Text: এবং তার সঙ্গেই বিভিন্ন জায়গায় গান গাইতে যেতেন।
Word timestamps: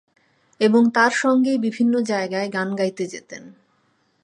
এবং 0.59 0.81
তার 0.93 1.11
সঙ্গেই 1.15 1.57
বিভিন্ন 1.57 1.93
জায়গায় 2.01 2.49
গান 2.53 2.69
গাইতে 2.75 3.03
যেতেন। 3.07 3.43